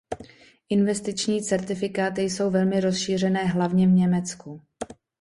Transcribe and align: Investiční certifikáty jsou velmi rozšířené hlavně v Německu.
Investiční 0.69 1.41
certifikáty 1.43 2.21
jsou 2.21 2.51
velmi 2.51 2.79
rozšířené 2.79 3.45
hlavně 3.45 3.87
v 3.87 3.91
Německu. 3.91 4.61